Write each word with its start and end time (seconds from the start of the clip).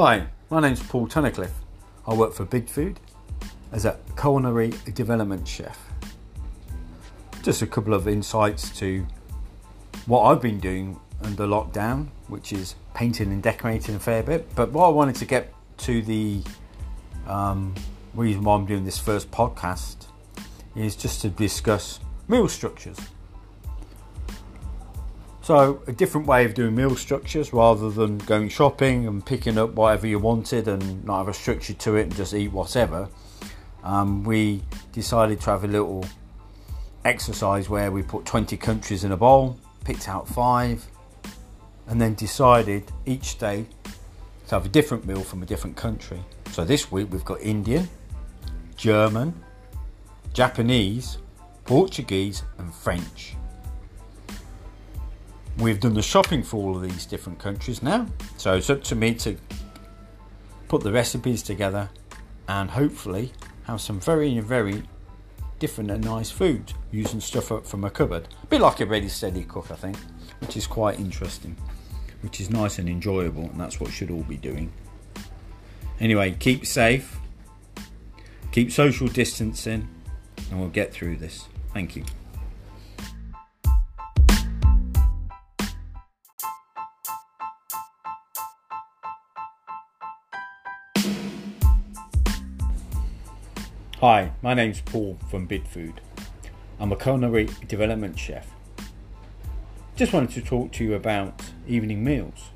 Hi, 0.00 0.28
my 0.48 0.60
name's 0.60 0.80
Paul 0.80 1.08
Tunnicliffe. 1.08 1.50
I 2.06 2.14
work 2.14 2.32
for 2.32 2.46
Bidfood 2.46 2.98
as 3.72 3.84
a 3.84 3.98
culinary 4.16 4.72
development 4.94 5.48
chef. 5.48 5.76
Just 7.42 7.62
a 7.62 7.66
couple 7.66 7.92
of 7.94 8.06
insights 8.06 8.70
to 8.78 9.04
what 10.06 10.22
I've 10.22 10.40
been 10.40 10.60
doing 10.60 11.00
under 11.24 11.48
lockdown, 11.48 12.10
which 12.28 12.52
is 12.52 12.76
painting 12.94 13.32
and 13.32 13.42
decorating 13.42 13.96
a 13.96 13.98
fair 13.98 14.22
bit. 14.22 14.54
But 14.54 14.70
what 14.70 14.86
I 14.86 14.90
wanted 14.90 15.16
to 15.16 15.24
get 15.24 15.52
to 15.78 16.00
the 16.00 16.44
um, 17.26 17.74
reason 18.14 18.44
why 18.44 18.54
I'm 18.54 18.66
doing 18.66 18.84
this 18.84 19.00
first 19.00 19.32
podcast 19.32 20.06
is 20.76 20.94
just 20.94 21.22
to 21.22 21.28
discuss 21.28 21.98
meal 22.28 22.46
structures. 22.46 23.00
So, 25.48 25.82
a 25.86 25.92
different 25.92 26.26
way 26.26 26.44
of 26.44 26.52
doing 26.52 26.74
meal 26.74 26.94
structures 26.94 27.54
rather 27.54 27.88
than 27.88 28.18
going 28.18 28.50
shopping 28.50 29.06
and 29.06 29.24
picking 29.24 29.56
up 29.56 29.70
whatever 29.70 30.06
you 30.06 30.18
wanted 30.18 30.68
and 30.68 31.02
not 31.06 31.20
have 31.20 31.28
a 31.28 31.32
structure 31.32 31.72
to 31.72 31.96
it 31.96 32.02
and 32.02 32.14
just 32.14 32.34
eat 32.34 32.52
whatever. 32.52 33.08
Um, 33.82 34.24
we 34.24 34.60
decided 34.92 35.40
to 35.40 35.46
have 35.48 35.64
a 35.64 35.66
little 35.66 36.04
exercise 37.02 37.70
where 37.70 37.90
we 37.90 38.02
put 38.02 38.26
20 38.26 38.58
countries 38.58 39.04
in 39.04 39.12
a 39.12 39.16
bowl, 39.16 39.58
picked 39.86 40.06
out 40.06 40.28
five, 40.28 40.86
and 41.86 41.98
then 41.98 42.12
decided 42.12 42.84
each 43.06 43.38
day 43.38 43.64
to 44.48 44.54
have 44.54 44.66
a 44.66 44.68
different 44.68 45.06
meal 45.06 45.22
from 45.22 45.42
a 45.42 45.46
different 45.46 45.78
country. 45.78 46.20
So 46.52 46.62
this 46.66 46.92
week 46.92 47.10
we've 47.10 47.24
got 47.24 47.40
Indian, 47.40 47.88
German, 48.76 49.32
Japanese, 50.34 51.16
Portuguese, 51.64 52.42
and 52.58 52.74
French. 52.74 53.34
We've 55.58 55.80
done 55.80 55.94
the 55.94 56.02
shopping 56.02 56.44
for 56.44 56.56
all 56.56 56.76
of 56.76 56.82
these 56.82 57.04
different 57.04 57.40
countries 57.40 57.82
now, 57.82 58.06
so 58.36 58.54
it's 58.54 58.70
up 58.70 58.84
to 58.84 58.94
me 58.94 59.12
to 59.14 59.36
put 60.68 60.84
the 60.84 60.92
recipes 60.92 61.42
together 61.42 61.90
and 62.46 62.70
hopefully 62.70 63.32
have 63.64 63.80
some 63.80 63.98
very, 63.98 64.38
very 64.38 64.84
different 65.58 65.90
and 65.90 66.04
nice 66.04 66.30
food 66.30 66.72
using 66.92 67.20
stuff 67.20 67.50
up 67.50 67.66
from 67.66 67.82
a 67.82 67.90
cupboard. 67.90 68.28
A 68.44 68.46
bit 68.46 68.60
like 68.60 68.78
a 68.78 68.86
ready 68.86 69.08
steady 69.08 69.42
cook, 69.42 69.72
I 69.72 69.74
think, 69.74 69.96
which 70.40 70.56
is 70.56 70.68
quite 70.68 71.00
interesting, 71.00 71.56
which 72.22 72.40
is 72.40 72.50
nice 72.50 72.78
and 72.78 72.88
enjoyable, 72.88 73.42
and 73.42 73.60
that's 73.60 73.80
what 73.80 73.90
should 73.90 74.12
all 74.12 74.22
be 74.22 74.36
doing. 74.36 74.72
Anyway, 75.98 76.36
keep 76.38 76.66
safe, 76.66 77.18
keep 78.52 78.70
social 78.70 79.08
distancing, 79.08 79.88
and 80.52 80.60
we'll 80.60 80.68
get 80.68 80.92
through 80.92 81.16
this. 81.16 81.48
Thank 81.74 81.96
you. 81.96 82.04
Hi, 94.00 94.30
my 94.42 94.54
name's 94.54 94.80
Paul 94.80 95.18
from 95.28 95.48
Bidfood. 95.48 95.94
I'm 96.78 96.92
a 96.92 96.96
culinary 96.96 97.48
development 97.66 98.16
chef. 98.16 98.46
Just 99.96 100.12
wanted 100.12 100.30
to 100.34 100.40
talk 100.40 100.70
to 100.74 100.84
you 100.84 100.94
about 100.94 101.42
evening 101.66 102.04
meals 102.04 102.50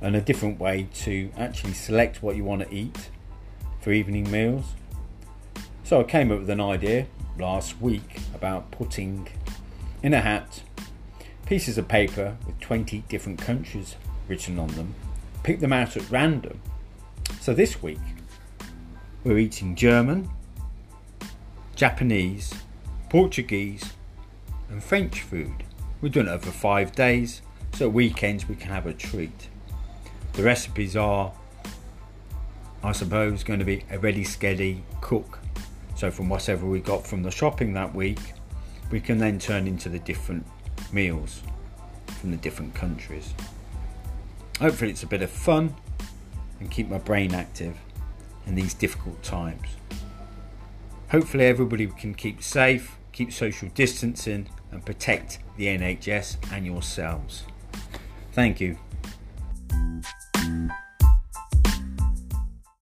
and 0.00 0.16
a 0.16 0.22
different 0.22 0.58
way 0.58 0.88
to 1.00 1.30
actually 1.36 1.74
select 1.74 2.22
what 2.22 2.34
you 2.34 2.44
want 2.44 2.62
to 2.62 2.74
eat 2.74 3.10
for 3.82 3.92
evening 3.92 4.30
meals. 4.30 4.72
So 5.84 6.00
I 6.00 6.04
came 6.04 6.32
up 6.32 6.38
with 6.38 6.48
an 6.48 6.62
idea 6.62 7.08
last 7.38 7.78
week 7.82 8.20
about 8.34 8.70
putting 8.70 9.28
in 10.02 10.14
a 10.14 10.22
hat 10.22 10.62
pieces 11.44 11.76
of 11.76 11.88
paper 11.88 12.38
with 12.46 12.58
20 12.58 13.04
different 13.06 13.38
countries 13.38 13.96
written 14.28 14.58
on 14.58 14.68
them, 14.68 14.94
pick 15.42 15.60
them 15.60 15.74
out 15.74 15.94
at 15.94 16.10
random. 16.10 16.62
So 17.42 17.52
this 17.52 17.82
week 17.82 18.00
we're 19.24 19.38
eating 19.38 19.76
German, 19.76 20.28
Japanese, 21.76 22.54
Portuguese, 23.08 23.92
and 24.68 24.82
French 24.82 25.20
food. 25.20 25.64
We're 26.00 26.08
doing 26.08 26.26
it 26.26 26.30
over 26.30 26.50
five 26.50 26.92
days, 26.92 27.42
so 27.74 27.88
weekends 27.88 28.48
we 28.48 28.56
can 28.56 28.70
have 28.70 28.86
a 28.86 28.92
treat. 28.92 29.48
The 30.32 30.42
recipes 30.42 30.96
are, 30.96 31.32
I 32.82 32.92
suppose, 32.92 33.44
going 33.44 33.60
to 33.60 33.64
be 33.64 33.84
a 33.90 33.98
ready, 33.98 34.24
steady 34.24 34.82
cook. 35.00 35.38
So, 35.94 36.10
from 36.10 36.28
whatever 36.28 36.66
we 36.66 36.80
got 36.80 37.06
from 37.06 37.22
the 37.22 37.30
shopping 37.30 37.74
that 37.74 37.94
week, 37.94 38.18
we 38.90 38.98
can 38.98 39.18
then 39.18 39.38
turn 39.38 39.68
into 39.68 39.88
the 39.88 40.00
different 40.00 40.44
meals 40.92 41.42
from 42.20 42.32
the 42.32 42.36
different 42.38 42.74
countries. 42.74 43.34
Hopefully, 44.58 44.90
it's 44.90 45.04
a 45.04 45.06
bit 45.06 45.22
of 45.22 45.30
fun 45.30 45.76
and 46.58 46.70
keep 46.70 46.88
my 46.88 46.98
brain 46.98 47.34
active 47.34 47.76
in 48.46 48.54
these 48.54 48.74
difficult 48.74 49.22
times. 49.22 49.76
Hopefully, 51.10 51.44
everybody 51.44 51.86
can 51.86 52.14
keep 52.14 52.42
safe, 52.42 52.96
keep 53.12 53.32
social 53.32 53.68
distancing, 53.74 54.48
and 54.70 54.84
protect 54.84 55.38
the 55.56 55.66
NHS 55.66 56.36
and 56.52 56.64
yourselves. 56.64 57.44
Thank 58.32 58.60
you. 58.60 58.78